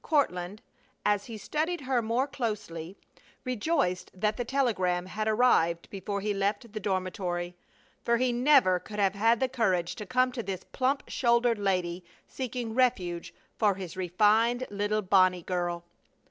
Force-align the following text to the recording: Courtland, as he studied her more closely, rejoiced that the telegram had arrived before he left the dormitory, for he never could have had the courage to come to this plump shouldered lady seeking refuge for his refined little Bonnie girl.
Courtland, 0.03 0.63
as 1.05 1.25
he 1.25 1.37
studied 1.37 1.81
her 1.81 2.01
more 2.01 2.25
closely, 2.25 2.97
rejoiced 3.43 4.09
that 4.19 4.35
the 4.35 4.43
telegram 4.43 5.05
had 5.05 5.27
arrived 5.27 5.87
before 5.91 6.21
he 6.21 6.33
left 6.33 6.73
the 6.73 6.79
dormitory, 6.79 7.55
for 8.03 8.17
he 8.17 8.33
never 8.33 8.79
could 8.79 8.97
have 8.97 9.13
had 9.13 9.39
the 9.39 9.47
courage 9.47 9.93
to 9.93 10.07
come 10.07 10.31
to 10.31 10.41
this 10.41 10.63
plump 10.71 11.03
shouldered 11.07 11.59
lady 11.59 12.03
seeking 12.27 12.73
refuge 12.73 13.31
for 13.59 13.75
his 13.75 13.95
refined 13.95 14.65
little 14.71 15.03
Bonnie 15.03 15.43
girl. 15.43 15.83